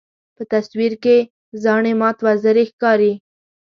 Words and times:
په 0.35 0.43
تصویر 0.51 0.93
کې 1.03 1.17
زاڼې 1.63 1.93
مات 2.01 2.17
وزرې 2.25 2.63
ښکاري. 2.71 3.13